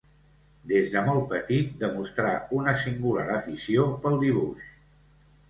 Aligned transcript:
Des 0.69 0.87
de 0.93 1.03
molt 1.09 1.27
petit 1.33 1.75
demostrà 1.83 2.31
una 2.61 2.75
singular 2.85 3.27
afició 3.35 3.87
pel 4.07 4.19
dibuix. 4.27 4.67